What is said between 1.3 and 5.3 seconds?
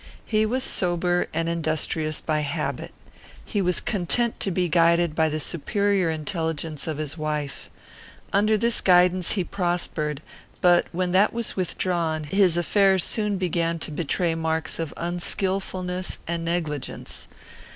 and industrious by habit. He was content to be guided by